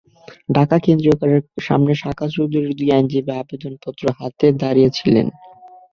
ঢাকা 0.49 0.77
কেন্দ্রীয় 0.79 1.15
কারাগারের 1.15 1.65
সামনে 1.67 1.93
সাকা 2.01 2.25
চৌধুরীর 2.29 2.73
দুই 2.79 2.89
আইনজীবী 2.91 3.31
আবেদনপত্র 3.41 4.03
হাতে 4.19 4.47
দাঁড়িয়ে 4.61 4.89
ছিলেন। 4.97 5.27